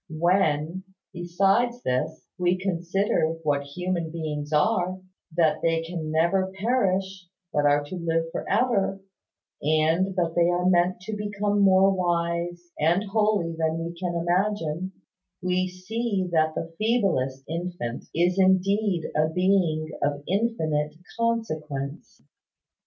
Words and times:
When, 0.09 0.83
besides 1.13 1.83
this, 1.83 2.25
we 2.39 2.57
consider 2.57 3.33
what 3.43 3.61
human 3.61 4.09
beings 4.11 4.51
are, 4.51 4.99
that 5.37 5.61
they 5.61 5.83
can 5.83 6.09
never 6.09 6.51
perish, 6.55 7.27
but 7.53 7.67
are 7.67 7.83
to 7.83 7.97
live 7.97 8.31
for 8.31 8.43
ever, 8.51 8.99
and 9.61 10.15
that 10.15 10.33
they 10.35 10.49
are 10.49 10.65
meant 10.67 11.01
to 11.01 11.15
become 11.15 11.59
more 11.61 11.93
wise 11.95 12.71
and 12.79 13.03
holy 13.03 13.55
than 13.55 13.77
we 13.77 13.93
can 13.93 14.15
imagine, 14.15 14.91
we 15.39 15.67
see 15.67 16.27
that 16.31 16.55
the 16.55 16.73
feeblest 16.79 17.43
infant 17.47 18.05
is 18.15 18.39
indeed 18.39 19.03
a 19.15 19.29
being 19.29 19.91
of 20.01 20.23
infinite 20.27 20.95
consequence. 21.15 22.23